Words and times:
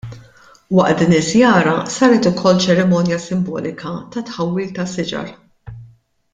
Waqt 0.77 0.95
din 1.01 1.13
iż-żjara 1.17 1.75
saret 1.97 2.27
ukoll 2.31 2.63
ċerimonja 2.65 3.21
simbolika 3.27 3.95
ta' 4.17 4.27
tħawwil 4.33 4.75
ta' 4.81 4.91
siġar. 4.97 5.35